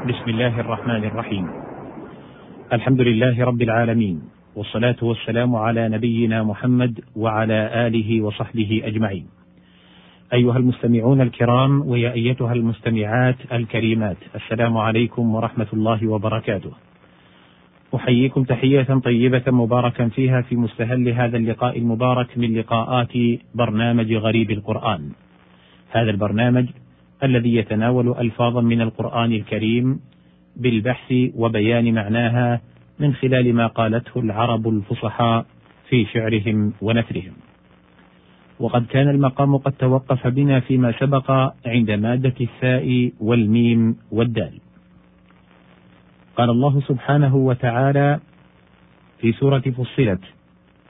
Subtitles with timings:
[0.00, 1.46] بسم الله الرحمن الرحيم.
[2.72, 4.22] الحمد لله رب العالمين
[4.56, 9.26] والصلاة والسلام على نبينا محمد وعلى آله وصحبه أجمعين.
[10.32, 16.72] أيها المستمعون الكرام ويا أيتها المستمعات الكريمات السلام عليكم ورحمة الله وبركاته.
[17.94, 23.12] أحييكم تحية طيبة مباركا فيها في مستهل هذا اللقاء المبارك من لقاءات
[23.54, 25.12] برنامج غريب القرآن.
[25.90, 26.66] هذا البرنامج
[27.24, 30.00] الذي يتناول ألفاظا من القرآن الكريم
[30.56, 32.60] بالبحث وبيان معناها
[32.98, 35.46] من خلال ما قالته العرب الفصحاء
[35.88, 37.32] في شعرهم ونثرهم.
[38.60, 41.30] وقد كان المقام قد توقف بنا فيما سبق
[41.66, 44.52] عند مادة الثاء والميم والدال.
[46.36, 48.20] قال الله سبحانه وتعالى
[49.18, 50.20] في سورة فصلت: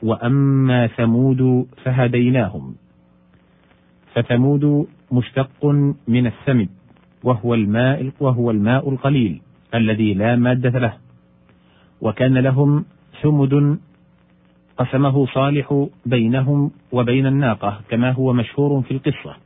[0.03, 2.75] وأما ثمود فهديناهم
[4.15, 5.67] فثمود مشتق
[6.09, 6.69] من السمد
[7.25, 9.41] وهو الماء وهو الماء القليل
[9.75, 10.95] الذي لا مادة له.
[12.01, 12.85] وكان لهم
[13.23, 13.79] ثمد
[14.79, 19.37] قسمه صالح بينهم وبين الناقة كما هو مشهور في القصة.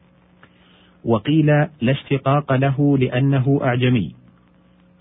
[1.05, 4.15] وقيل لا اشتقاق له لأنه أعجمي.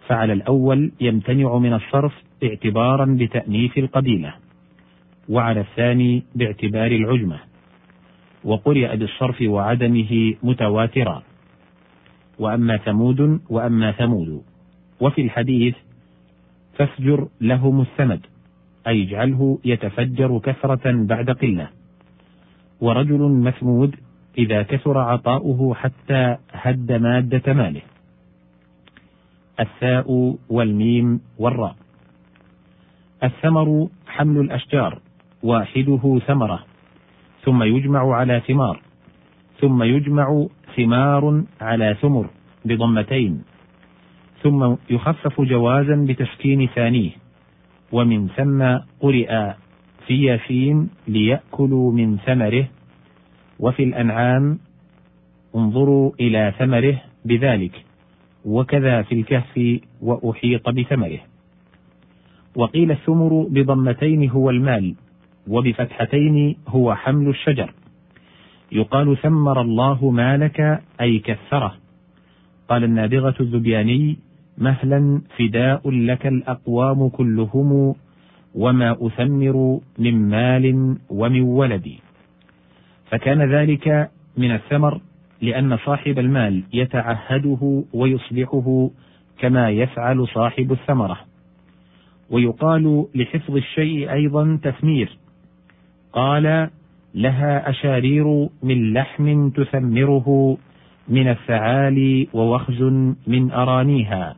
[0.07, 4.33] فعلى الأول يمتنع من الصرف اعتبارا بتأنيث القبيلة
[5.29, 7.52] وعلى الثاني باعتبار العجمة.
[8.45, 11.23] وقرئ بالصرف وعدمه متواترا.
[12.39, 14.41] وأما ثمود وأما ثمود.
[14.99, 15.75] وفي الحديث
[16.77, 18.25] فافجر لهم الثمد
[18.87, 21.69] أي اجعله يتفجر كثرة بعد قلة.
[22.81, 23.95] ورجل مثمود
[24.37, 27.81] إذا كثر عطاؤه حتى هد مادة ماله.
[29.59, 31.75] الثاء والميم والراء.
[33.23, 34.99] الثمر حمل الأشجار
[35.43, 36.72] واحدة ثمرة.
[37.43, 38.79] ثم يجمع على ثمار.
[39.59, 42.29] ثم يجمع ثمار على ثمر
[42.65, 43.43] بضمتين.
[44.43, 47.11] ثم يخفف جوازا بتسكين ثانية.
[47.91, 49.51] ومن ثم قرئ
[50.07, 52.67] في ياسين ليأكلوا من ثمره.
[53.59, 54.59] وفي الأنعام
[55.55, 57.85] انظروا إلى ثمره بذلك.
[58.45, 61.19] وكذا في الكهف وأحيط بثمره.
[62.55, 64.95] وقيل الثمر بضمتين هو المال.
[65.47, 67.73] وبفتحتين هو حمل الشجر.
[68.71, 71.73] يقال ثمر الله مالك أي كثره.
[72.69, 74.17] قال النابغة الذبياني
[74.57, 77.95] مهلا فداء لك الأقوام كلهم
[78.55, 81.99] وما أثمر من مال ومن ولدي
[83.05, 85.01] فكان ذلك من الثمر
[85.41, 88.89] لأن صاحب المال يتعهده ويصلحه
[89.39, 91.19] كما يفعل صاحب الثمرة.
[92.29, 95.17] ويقال لحفظ الشيء أيضا تثمير.
[96.13, 96.69] قال
[97.15, 100.57] لها أشارير من لحم تثمره
[101.07, 102.81] من الثعالي ووخز
[103.27, 104.35] من أرانيها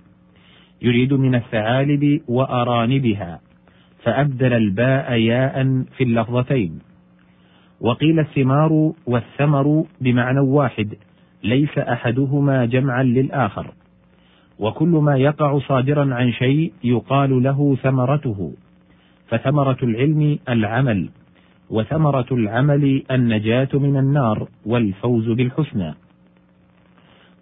[0.82, 3.40] يريد من الثعالب وأرانبها
[4.04, 6.80] فأبدل الباء ياء في اللفظتين.
[7.82, 10.96] وقيل الثمار والثمر بمعنى واحد
[11.44, 13.74] ليس أحدهما جمعا للآخر.
[14.60, 18.54] وكل ما يقع صادرا عن شيء يقال له ثمرته
[19.28, 21.10] فثمرة العلم العمل.
[21.70, 25.94] وثمرة العمل النجاة من النار والفوز بالحسنى.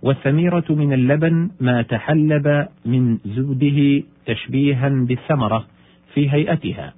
[0.01, 5.65] والثميرة من اللبن ما تحلب من زبده تشبيها بالثمرة
[6.13, 6.93] في هيئتها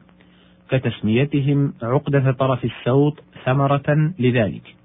[0.70, 4.76] كتسميتهم عقدة طرف السوط ثمرة لذلك.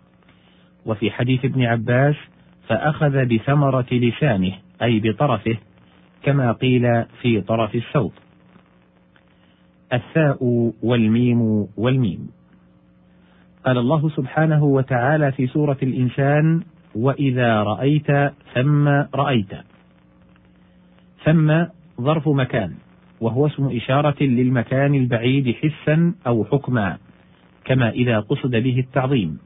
[0.86, 2.16] وفي حديث ابن عباس
[2.68, 4.52] فأخذ بثمرة لسانه
[4.82, 5.56] أي بطرفه
[6.22, 8.12] كما قيل في طرف السوط.
[9.92, 12.30] الثاء والميم والميم.
[13.66, 16.62] قال الله سبحانه وتعالى في سورة الإنسان
[16.94, 19.52] وإذا رأيت ثم رأيت.
[21.24, 21.64] ثم
[22.00, 22.72] ظرف مكان
[23.20, 26.98] وهو اسم إشارة للمكان البعيد حسا أو حكما
[27.64, 29.38] كما إذا قصد به التعظيم.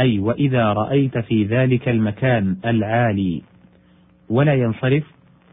[0.00, 3.42] أي وإذا رأيت في ذلك المكان العالي.
[4.30, 5.04] ولا ينصرف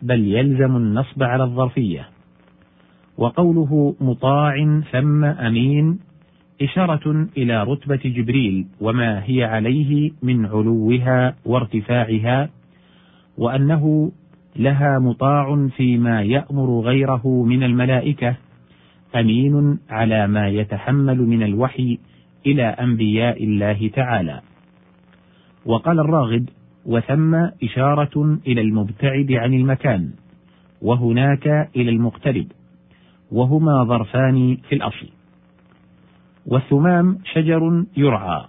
[0.02, 2.15] بل يلزم النصب على الظرفية.
[3.18, 6.00] وقوله مطاع ثم أمين
[6.62, 12.50] إشارة إلى رتبة جبريل وما هي عليه من علوها وارتفاعها
[13.38, 14.12] وأنه
[14.56, 18.36] لها مطاع فيما يأمر غيره من الملائكة
[19.16, 22.00] أمين على ما يتحمل من الوحي
[22.46, 24.42] إلى أنبياء الله تعالى.
[25.66, 26.50] وقال الراغب:
[26.86, 30.12] وثم إشارة إلى المبتعد عن المكان،
[30.82, 32.46] وهناك إلى المقترب،
[33.36, 35.10] وهما ظرفان في الأصل.
[36.46, 38.46] والثمام شجر يرعى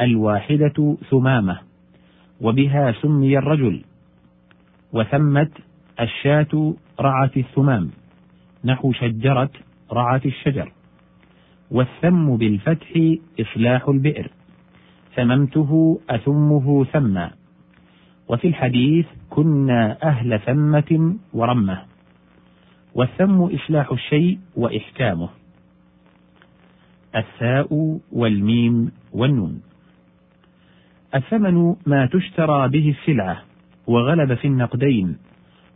[0.00, 1.58] الواحدة ثمامة
[2.40, 3.84] وبها سمي الرجل.
[4.92, 5.50] وثمت
[6.00, 7.90] الشاة رعت الثمام
[8.64, 9.50] نحو شجرت
[9.92, 10.72] رعت الشجر.
[11.70, 14.30] والثم بالفتح إصلاح البئر
[15.16, 17.30] ثممته أثمه ثما.
[18.28, 21.89] وفي الحديث كنا أهل ثمة ورمة.
[22.94, 25.28] والثم إصلاح الشيء وإحكامه.
[27.16, 29.62] الثاء والميم والنون.
[31.14, 33.42] الثمن ما تشترى به السلعة
[33.86, 35.16] وغلب في النقدين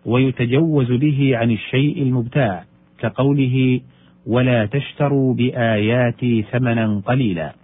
[0.06, 2.64] ويتجوز به عن الشيء المبتاع
[2.98, 3.80] كقوله
[4.26, 7.54] ولا تشتروا بآياتي ثمنا قليلا.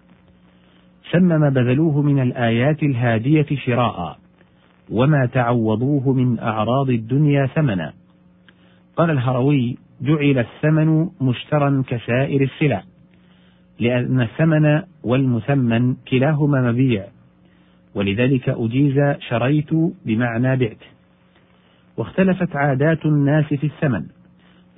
[1.11, 4.19] سمى ما بذلوه من الآيات الهادية شراء
[4.91, 8.00] وما تعوضوه من أعراض الدنيا ثمنا.
[9.00, 12.82] قال الهروي جعل الثمن مشترا كسائر السلع
[13.79, 17.05] لأن الثمن والمثمن كلاهما مبيع
[17.94, 19.75] ولذلك أجيز شريت
[20.06, 20.82] بمعنى بعت.
[21.97, 24.06] واختلفت عادات الناس في الثمن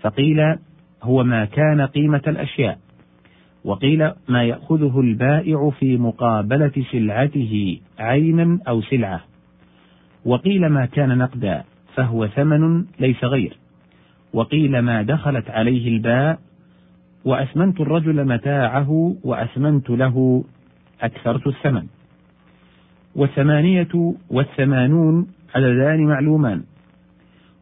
[0.01, 0.57] فقيل
[1.03, 2.79] هو ما كان قيمة الأشياء
[3.65, 9.21] وقيل ما يأخذه البائع في مقابلة سلعته عينا أو سلعة
[10.25, 11.65] وقيل ما كان نقدا
[11.95, 13.62] فهو ثمن ليس غير.
[14.33, 16.39] وقيل ما دخلت عليه الباء
[17.25, 20.45] وأثمنت الرجل متاعه وأثمنت له
[21.01, 21.87] أكثرت الثمن.
[23.17, 26.63] والثمانية والثمانون عددان معلومان.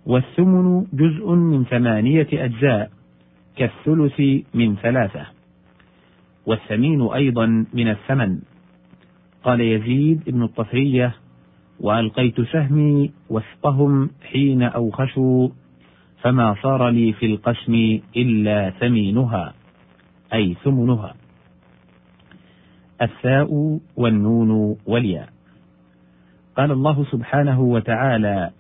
[0.07, 2.91] والثمن جزء من ثمانية أجزاء
[3.57, 4.21] كالثلث
[4.55, 5.27] من ثلاثة.
[6.47, 8.39] والثمين أيضا من الثمن.
[9.45, 11.15] قال يزيد بن الطفرية
[11.81, 15.49] وألقيت سهمي وسطهم حين أوخشوا
[16.23, 19.55] فما صار لي في القسم إلا ثمينها
[20.35, 21.15] أي ثمنها.
[23.03, 25.29] الثاء والنون والياء.
[26.57, 28.51] قال الله سبحانه وتعالى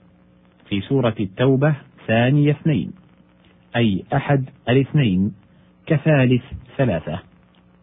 [0.69, 1.75] في سورة التوبة
[2.07, 2.93] ثاني اثنين
[3.77, 5.35] أي أحد الاثنين
[5.87, 6.43] كثالث
[6.77, 7.19] ثلاثة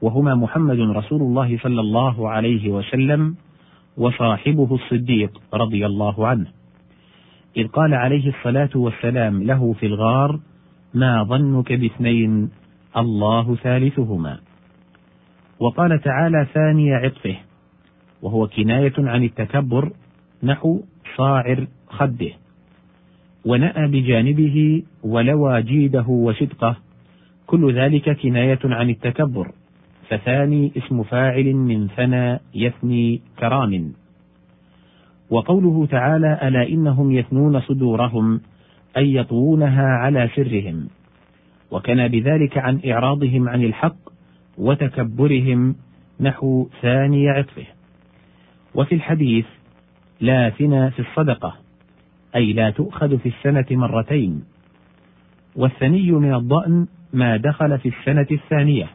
[0.01, 3.35] وهما محمد رسول الله صلى الله عليه وسلم
[3.97, 6.56] وصاحبه الصديق رضي الله عنه.
[7.57, 10.39] إذ قال عليه الصلاة والسلام له في الغار
[10.93, 12.49] ما ظنك باثنين
[12.97, 14.39] الله ثالثهما.
[15.59, 17.35] وقال تعالى ثاني عطفه
[18.21, 19.91] وهو كناية عن التكبر
[20.43, 20.81] نحو
[21.17, 22.31] صاعر خده.
[23.45, 26.75] ونأى بجانبه ولوى جيده وشدقه
[27.47, 29.51] كل ذلك كناية عن التكبر
[30.09, 33.93] فثاني اسم فاعل من ثنى يثني كرام.
[35.29, 38.41] وقوله تعالى ألا إنهم يثنون صدورهم
[38.97, 40.87] أي يطوونها على سرهم.
[41.71, 43.97] وكان بذلك عن إعراضهم عن الحق
[44.57, 45.75] وتكبرهم
[46.19, 47.65] نحو ثاني عطفه.
[48.75, 49.45] وفي الحديث
[50.21, 51.55] لا ثنى في الصدقة
[52.35, 54.43] أي لا تؤخذ في السنة مرتين.
[55.55, 58.89] والثني من الضأن ما دخل في السنة الثانية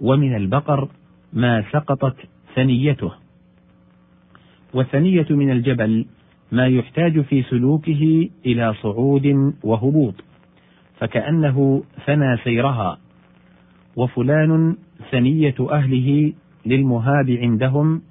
[0.00, 0.88] ومن البقر
[1.32, 2.16] ما سقطت
[2.54, 3.25] ثنيته.
[4.76, 6.06] والثنية من الجبل
[6.52, 10.14] ما يحتاج في سلوكه إلى صعود وهبوط
[10.98, 12.98] فكأنه ثنى سيرها
[13.96, 14.76] وفلان
[15.10, 16.32] ثنية أهله
[16.66, 18.02] للمهاب عندهم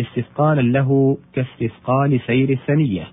[0.00, 3.06] استثقالا له كاستثقال سير الثنية.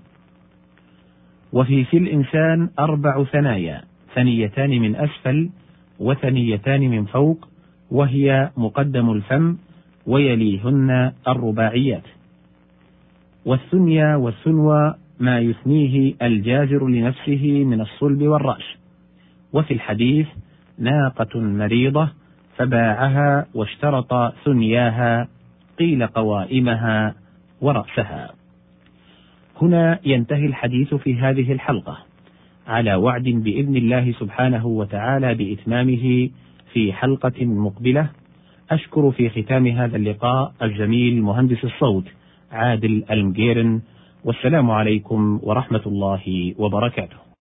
[1.52, 3.82] وفي في الإنسان أربع ثنايا
[4.14, 5.50] ثنيتان من أسفل
[5.98, 7.48] وثنيتان من فوق
[7.90, 9.56] وهي مقدم الفم
[10.06, 12.17] ويليهن الرباعيات.
[13.48, 18.64] والثنيا والثنوى ما يثنيه الجاجر لنفسه من الصلب والرأس
[19.52, 20.26] وفي الحديث
[20.78, 22.08] ناقة مريضة
[22.56, 25.28] فباعها واشترط ثنياها
[25.78, 27.14] قيل قوائمها
[27.60, 28.30] ورأسها.
[29.62, 31.98] هنا ينتهي الحديث في هذه الحلقة.
[32.66, 36.30] على وعد بإذن الله سبحانه وتعالى بإتمامه
[36.72, 38.10] في حلقة مقبلة
[38.70, 42.04] أشكر في ختام هذا اللقاء الزميل مهندس الصوت
[42.52, 43.80] عادل المجيرن
[44.24, 47.27] والسلام عليكم ورحمة الله وبركاته.